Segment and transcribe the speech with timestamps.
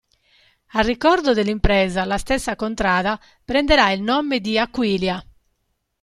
[0.69, 5.23] A ricordo dell'impresa la stessa contrada prenderà il nome di Aquilia.